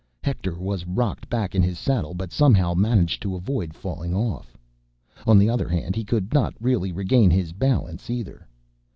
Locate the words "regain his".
6.91-7.51